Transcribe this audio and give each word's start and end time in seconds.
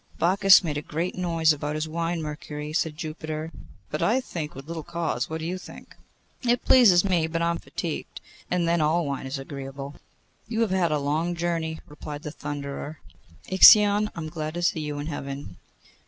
'Bacchus 0.17 0.63
made 0.63 0.79
a 0.79 0.81
great 0.81 1.13
noise 1.13 1.53
about 1.53 1.73
this 1.75 1.85
wine, 1.85 2.23
Mercury,' 2.23 2.73
said 2.73 2.97
Jupiter,' 2.97 3.51
but 3.91 4.01
I 4.01 4.19
think 4.19 4.55
with 4.55 4.65
little 4.67 4.81
cause. 4.81 5.29
What 5.29 5.41
think 5.41 5.95
you?' 6.43 6.49
'It 6.53 6.65
pleases 6.65 7.05
me, 7.05 7.27
but 7.27 7.43
I 7.43 7.51
am 7.51 7.59
fatigued, 7.59 8.19
and 8.49 8.67
then 8.67 8.81
all 8.81 9.05
wine 9.05 9.27
is 9.27 9.37
agreeable.' 9.37 9.93
'You 10.47 10.61
have 10.61 10.71
had 10.71 10.91
a 10.91 10.97
long 10.97 11.35
journey,' 11.35 11.81
replied 11.87 12.23
the 12.23 12.31
Thunderer. 12.31 12.97
'Ixion, 13.49 14.09
I 14.15 14.19
am 14.19 14.29
glad 14.29 14.55
to 14.55 14.63
see 14.63 14.79
you 14.79 14.97
in 14.97 15.05
Heaven. 15.05 15.57